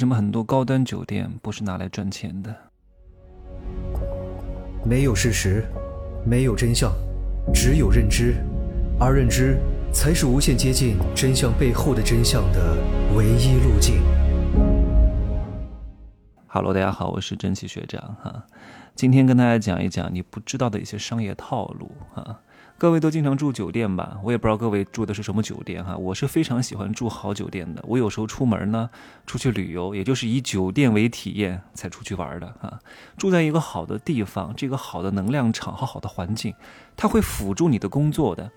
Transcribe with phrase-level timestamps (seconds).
[0.00, 2.56] 什么很多高端酒店不是拿来赚钱的？
[4.82, 5.62] 没有事实，
[6.24, 6.90] 没有真相，
[7.52, 8.34] 只有认知，
[8.98, 9.58] 而认知
[9.92, 12.78] 才是无限接近真相背后的真相的
[13.14, 14.00] 唯一路径。
[16.46, 18.46] Hello，大家好，我是蒸汽学长哈，
[18.94, 22.40] 今天跟大家讲一讲你不知道的一些商业套路哈。
[22.80, 24.16] 各位都经常住酒店吧？
[24.24, 25.94] 我也不知道各位住的是什么酒店哈。
[25.98, 27.84] 我是非常喜欢住好酒店的。
[27.86, 28.88] 我有时候出门呢，
[29.26, 32.80] 出去旅游，也就是以酒店为体验才出去玩的啊。
[33.18, 36.54] 住在一个好的地方，这个好的能量场和好的环境，
[36.96, 38.50] 它会辅助你的工作的。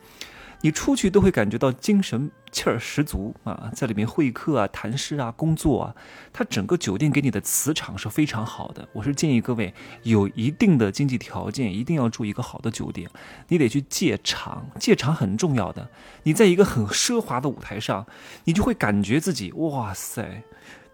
[0.63, 5.95] 你出去都会感觉到精神气儿十足啊，在里面会客啊、谈事啊、工作啊，
[6.31, 8.87] 它整个酒店给你的磁场是非常好的。
[8.93, 13.09] 我是建议各位有一定的经济条件，一定要住一个好的酒店。
[13.49, 15.89] 你得去借场，借场很重要的。
[16.23, 18.07] 你在一个很奢华的舞台上，
[18.45, 20.43] 你就会感觉自己哇塞，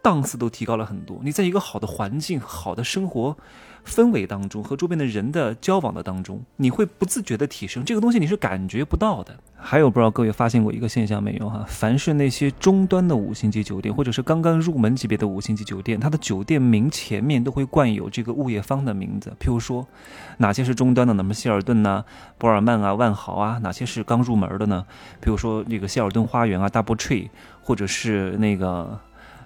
[0.02, 1.20] 档次都提高了很多。
[1.24, 3.38] 你在一个好的环境、好的生活。
[3.90, 9.36] 氛围当中和周边的人的交往的当中，你会不自觉的提升这个东西，你是感觉不到的。
[9.62, 11.66] 还有不知道各位发现过一个现象没有哈？
[11.68, 19.34] 凡是那些中端的五星级酒店，或者是刚刚入门级别的五星级酒店，它的酒店名前面都会冠有这个物业方的名字。
[19.40, 19.86] 譬如说，
[20.38, 21.14] 哪些是中端的？
[21.16, 22.06] 那么希尔顿呐、
[22.38, 24.86] 博尔曼啊、万豪啊，哪些是刚入门的呢？
[25.22, 27.28] 譬如说这个希尔顿花园啊、Double Tree，
[27.62, 28.98] 或者是那个。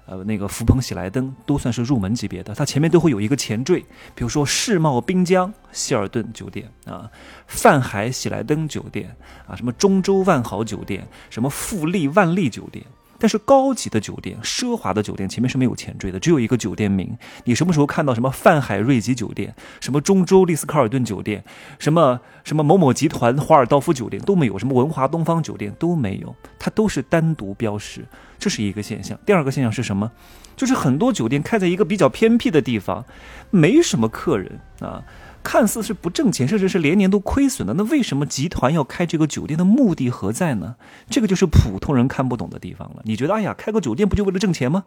[0.05, 3.79] 呃，那个福朋喜来登都算是入门级别的，它前面都会有一个前缀，
[4.13, 7.09] 比如说世贸滨江希尔顿酒店啊，
[7.47, 9.15] 泛海喜来登酒店
[9.47, 12.85] 啊，什么中州万豪酒店，什么富丽万丽酒店。
[13.23, 17.17] 但是高级的酒店、奢华的酒店前面是没有前缀的，只有一个酒店名。
[17.45, 21.41] 你什么时候看到什么泛海瑞吉酒店、什么中州丽思卡尔顿酒店、
[21.79, 28.05] 什么什么某某集团华尔道夫酒店都没有，什么文华东方酒店都没有，它都是单独标识，
[28.37, 29.17] 这是一个现象。
[29.25, 30.11] 第二个现象是什么？
[30.57, 33.05] 就是很多酒店开在一个比较偏僻的地方，
[33.51, 35.01] 没什么客人啊。
[35.43, 40.75] 看似是不挣钱，甚至是连年都亏损的，那为什么集团要开这个酒店的目的何在呢？
[41.09, 43.01] 这个就是普通人看不懂的地方了。
[43.03, 44.85] 你觉得，哎呀，开个酒店不就为了挣钱吗？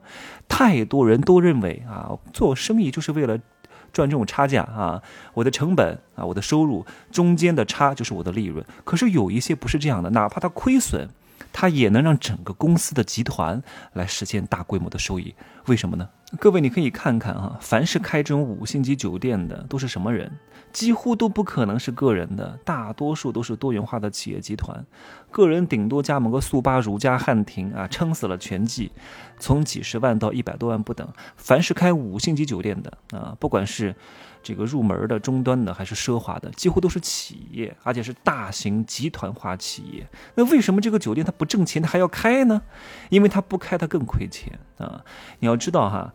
[0.48, 3.38] 太多人都认为啊，做生意就是为了
[3.92, 5.02] 赚这种差价啊，
[5.34, 8.64] 我的成本啊，我的收入中间的差就是我的利润。
[8.84, 11.08] 可是有一些不是这样的，哪怕它亏损。
[11.52, 13.62] 它也能让整个公司的集团
[13.94, 15.34] 来实现大规模的收益，
[15.66, 16.06] 为什么呢？
[16.40, 20.30] 各位，你可以看看哈，凡是开这种五星级酒店的都是什么人？
[20.72, 24.84] 几乎都不可能是个人的，大多数都是多元化的企业集团。
[25.30, 28.90] 个人顶多加盟个速八、如家、汉庭啊，撑死了全季，
[29.38, 31.08] 从几十万到一百多万不等。
[31.36, 33.94] 凡是开五星级酒店的啊，不管是。
[34.42, 40.06] 这个入门的、中端的还是奢华的，几乎都是企业，而且是大型集团化企业。
[40.36, 42.62] 那为什么这个酒店它不挣钱，它还要开呢？
[43.08, 45.04] 因为它不开，它更亏钱啊！
[45.40, 46.14] 你要知道哈，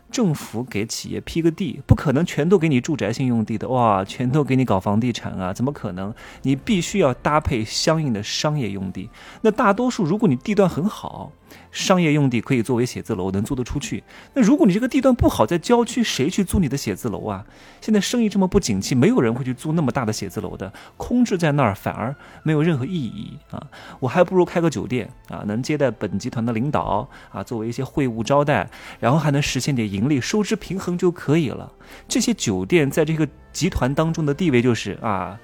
[0.11, 6.13] 政府给企业批个地，不可能全都给你住宅性用地的哇，全都给你搞房地产啊，怎么可能？
[6.41, 9.09] 你必须要搭配相应的商业用地。
[9.41, 11.31] 那大多数，如果你地段很好。
[11.69, 14.03] 商业用地可以作为写字楼，能租得出去。
[14.33, 17.45] 那如果你这个地段不好，在郊区，谁去租你的写字楼啊？
[17.81, 23.67] 现在生意这么不景气，没有人会去租那么大的写字楼的，空置在那儿反而没有任何意义啊！
[23.99, 31.71] 我还不如开个酒店啊，能接待本集团的领导啊，作为一些会务招待，然后还能实现点营盈利，收支平衡就可以了。
[32.07, 35.39] 这些酒店在这个集团当中的地位就是啊。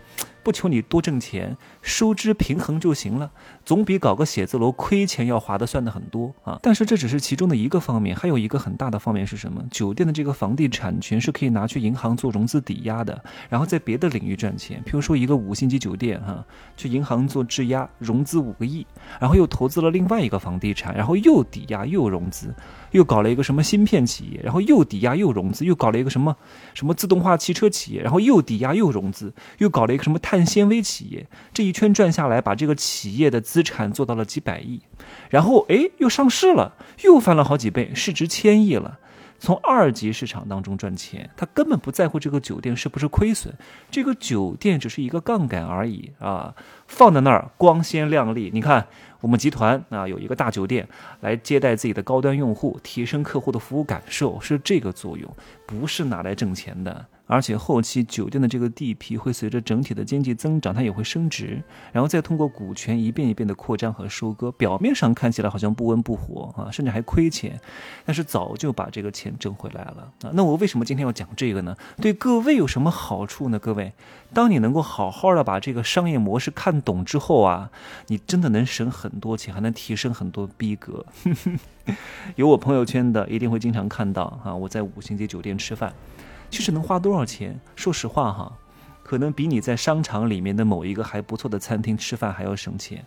[0.47, 3.29] 不求你多挣钱，收支平衡就行了，
[3.65, 6.57] 总比搞个写字楼亏钱要划得算的很多啊！
[6.63, 9.61] 但是这只是其中的一个方面，还有一个很大的方面是什么？
[9.69, 14.81] 酒店的这个房地产权是可以拿去银行做融资抵押的，然后在别的领域赚钱。
[14.85, 16.41] 譬如说一个五星级酒店哈，
[16.77, 18.87] 去银行做质押融资五个亿，
[19.19, 22.55] 然后又投资了另外一个房地产，然后又抵押又融资。
[22.91, 26.33] 又搞了一个什么芯片企业，然后又抵押又融资，又搞了一个什么
[26.73, 34.81] 什么自动化汽车企业，然后又抵押又融资，又搞了一个什么碳碳纤维企业，这一圈转下来，把这个企业的资产做到了几百亿，
[35.31, 38.99] 然后哎又上市了，又翻了好几倍，市值千亿了。
[39.39, 43.51] 从二级市场当中赚钱，他根本不在乎这个酒店是不是亏损，
[43.89, 46.53] 这个酒店只是一个杠杆而已啊，
[46.87, 48.51] 放在那儿光鲜亮丽。
[48.53, 48.87] 你看
[49.21, 50.87] 我们集团啊，有一个大酒店
[51.21, 55.31] 来接待自己的高端用户，提升客户的服务感受，是这个作用，
[55.65, 61.61] 不是拿来挣钱的而且后期酒店的这个地皮会随着整体的经济增长，它也会升值，
[61.91, 64.49] 然后再通过股权一遍一遍的扩张和收割。
[64.53, 67.59] 表面上看起来好像不温不火啊，甚至还亏钱，
[68.05, 70.31] 但是早就把这个钱挣回来了啊。
[70.33, 71.75] 那我为什么今天要讲这个呢？
[71.97, 73.59] 对各位有什么好处呢？
[73.59, 73.91] 各位，
[74.33, 77.69] 当你能够好好的把这个商业模式看懂之后啊，
[78.07, 81.05] 你真的能省很很多钱，还能提升很多逼格。
[82.35, 85.93] 有我朋友圈的一定会经常看到啊，我在五星级酒店吃饭。
[86.49, 87.57] 其实能花多少钱？
[87.75, 88.51] 说实话哈，
[89.03, 93.05] 可能比你在商场里面的某一个还不错的餐厅吃饭还要省钱，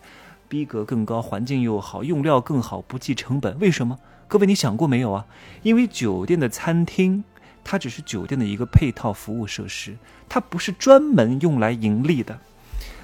[0.48, 3.58] 逼格更高，环境又好，用料更好，不计成本。
[3.58, 3.98] 为什么？
[4.26, 5.26] 各位你想过没有啊？
[5.62, 7.24] 因为酒店的餐厅，
[7.62, 9.96] 它只是酒店的一个配套服务设施，
[10.28, 12.38] 它不是专门用来盈利的。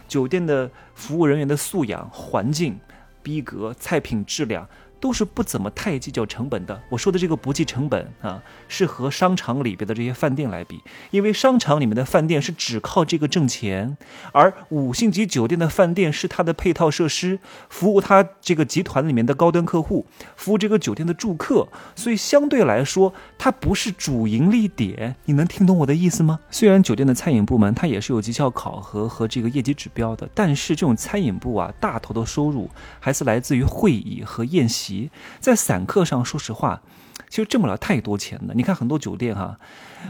[0.06, 2.78] 酒店的服务人员的素养、环境、
[3.22, 4.68] 逼格、菜品质量。
[5.06, 6.82] 都是不怎么太计较成本的。
[6.88, 10.82] 我说的这个不计成本啊，是和商场里边的这些饭店来比，
[11.12, 13.96] 因为商场里面的饭店是只靠这个挣钱，
[14.32, 17.38] 而五星级酒店的饭店是它的配套设施，
[17.68, 20.04] 服务它这个集团里面的高端客户，
[20.34, 25.14] 服务这个酒店的住客，所以相对来说它不是主盈利点。
[25.26, 26.40] 你能听懂我的意思吗？
[26.50, 32.68] 虽然酒店的餐饮部门它也是有绩效考核和这个业绩指标的，但是这种餐饮部啊，大头的收入
[32.98, 34.95] 还是来自于会议和宴席。
[35.40, 36.80] 在散客上，说实话，
[37.28, 38.54] 其实挣不了太多钱的。
[38.54, 39.58] 你看很多酒店哈，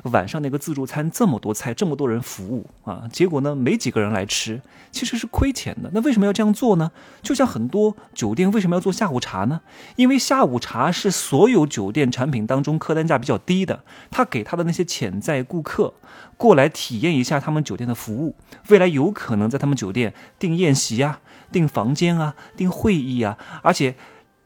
[0.05, 4.61] 晚上那个自助餐这么多菜，这么多人服务啊，结果呢没几个人来吃，
[4.91, 5.91] 其实是亏钱的。
[5.95, 6.91] 那为什么要这样做呢？
[7.23, 9.61] 就像很多酒店为什么要做下午茶呢？
[9.97, 15.95] 因为下午茶是所有酒店产品当中客单价比较低的，他给他的那些潜在顾客
[16.37, 18.35] 过来体验一下他们酒店的服务，
[18.69, 23.95] 未来有可能在他们酒店订宴席啊、订房间啊、订会议啊，而且。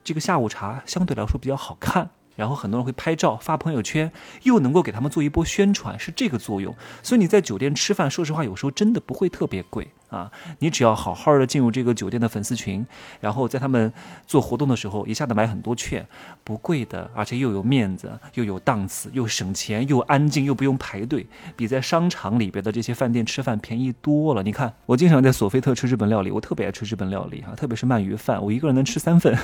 [0.03, 2.11] 这个下午茶相对来说比较好看。
[2.37, 4.11] 然后很多人会拍照发朋友圈，
[4.45, 6.75] 又能够给他们做一波宣传，是这个作用。
[7.03, 10.31] 所以你在酒店吃饭，说实话，有时候真的不会特别贵啊。
[10.59, 12.87] 你只要好好的进入这个酒店的粉丝群，
[13.21, 13.93] 然后在他们
[14.27, 16.07] 做活动的时候，一下子买很多券，
[16.45, 21.27] 不贵的，而且又有面子，又有档次，又省钱，又安静，又不用排队，
[21.57, 24.43] 比在商场里边的这些饭店吃饭便宜多了。
[24.43, 29.37] 你看，我经常在索菲特吃日本料理，我特别爱吃日本料理哈，特别是鳗鱼饭，我一个人能吃三份，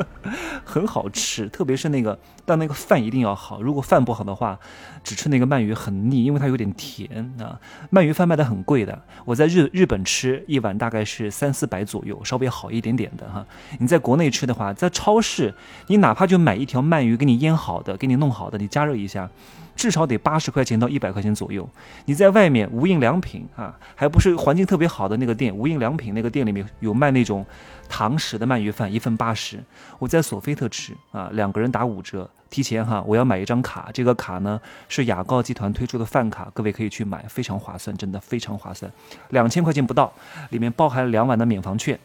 [0.64, 2.18] 很好吃，特别是那个。
[2.44, 4.58] 但那个饭一定要好，如果饭不好的话，
[5.04, 7.58] 只吃那个鳗鱼很腻，因为它有点甜啊。
[7.92, 13.46] 鳗鱼饭卖的很贵的，我在日日本吃一碗大概是三四百左右，稍微好一点点的哈。
[13.78, 15.54] 你在国内吃的话，在超市，
[15.86, 19.28] 你哪怕就买一条鳗鱼给你腌好的，给你弄好的，你加热一下。
[19.74, 21.66] 至少得八十块钱到一百块钱左右。
[22.04, 27.44] 你在外面无印良品啊，还不是环境特别好的那个店，无印良品那个店里面有卖那种
[27.88, 29.58] 堂食的鳗鱼饭，一份八十。
[29.98, 32.28] 我在索菲特吃啊，两个人打五折。
[32.52, 38.92] 提前哈，我要买一张卡，这个卡呢是雅高集团推出的饭卡，各位可以去买，非常划算，真的非常划算，
[39.30, 40.12] 两千块钱不到，
[40.50, 41.98] 里面包含了两晚的免房券。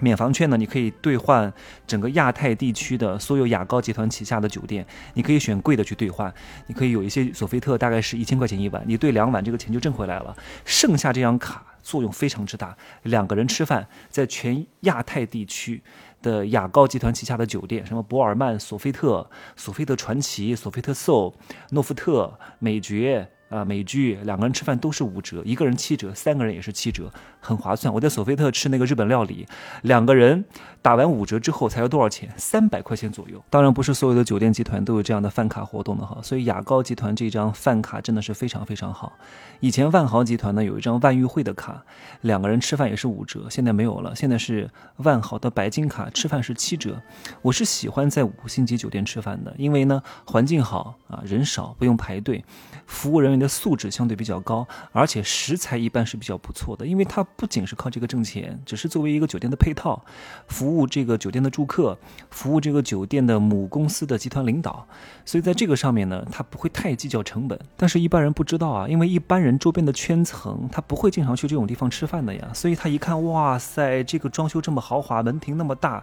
[0.00, 1.52] 免房券呢，你可以兑换
[1.86, 4.84] 整个亚太地区的所有雅高集团旗下的酒店，
[5.14, 6.32] 你可以选贵的去兑换，
[6.66, 10.36] 你可以有一些索菲特大概是一千块钱一晚，你兑两晚这个钱就挣回来了。
[10.64, 15.82] 剩下这张卡作用非常之大，两个人吃饭，在全亚太地区
[16.22, 21.34] 的雅高集团旗下的酒店，什么博尔曼、索菲特、索菲特传奇、索菲特 SO、
[21.70, 23.30] 诺富特、美爵。
[23.48, 27.10] 啊，美剧两个人吃饭都是五折，一个人七折，三个人也是七折，
[27.40, 27.92] 很划算。
[27.92, 29.46] 我在索菲特吃那个日本料理，
[29.82, 30.44] 两个人
[30.82, 32.28] 打完五折之后才要多少钱？
[32.36, 33.42] 三百块钱左右。
[33.48, 39.14] 当然不是所有的酒店集团都有这样的饭卡活动的哈，所以雅高集团这张饭卡真的是非常非常好。
[39.60, 41.82] 以前万豪集团呢有一张万裕会的卡，
[42.20, 47.00] 两个人吃饭也是五折，现在没有了，现在是万豪的白金卡，吃饭是七折。
[47.40, 52.44] 我是喜欢在五星级酒店吃饭的，因为呢环境好啊，人少，不用排队，
[52.86, 53.37] 服务人员。
[53.38, 60.04] 的素质相对比较高，而且食材一般是比较不错的，因为它不仅是靠这个挣钱，只是作为一个酒店的配套，
[60.48, 61.96] 服务这个酒店的住客，
[62.30, 64.86] 服务这个酒店的母公司的集团领导，
[65.24, 67.58] 所以在这个上面呢，他不会太计较成本。
[67.76, 76.02] 但是，一般人不知道啊，因为一般人周边的圈层，他不会经常去这种地方吃饭的呀，所以他一看，哇塞，这个装修这么豪华，门庭那么大，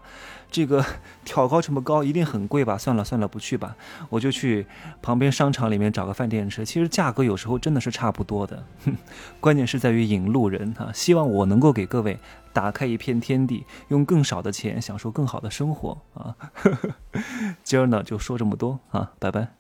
[0.50, 0.86] 这个
[1.26, 2.78] 挑高这么高，一定很贵吧？
[2.78, 3.76] 算了算了，不去吧，
[4.10, 4.66] 我就去
[5.02, 6.66] 旁边商场里面找个饭店吃。
[6.66, 7.25] 其实价格。
[7.26, 8.96] 有时候真的是差不多的，哼
[9.42, 10.92] 关键是在于引路人哈。
[10.94, 12.20] 希望我能够给各位
[12.54, 16.36] 打开一片天地，用更少的钱享受更好的生活啊。
[17.64, 19.56] 今儿呢就说这么多啊，拜拜。